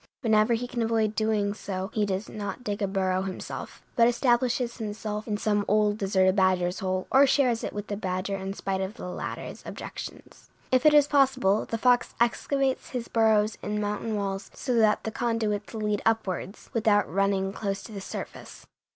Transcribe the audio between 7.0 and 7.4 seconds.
or